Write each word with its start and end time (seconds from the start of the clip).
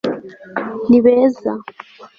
ni 0.89 0.99
beza 1.05 1.51